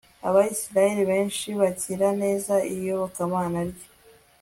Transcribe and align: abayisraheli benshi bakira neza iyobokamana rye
abayisraheli 0.27 1.03
benshi 1.11 1.47
bakira 1.59 2.07
neza 2.21 2.53
iyobokamana 2.73 3.59
rye 3.69 3.85